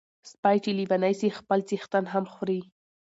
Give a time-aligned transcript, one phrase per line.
[0.31, 2.61] سپي چی لیوني سی خپل څښتن هم خوري.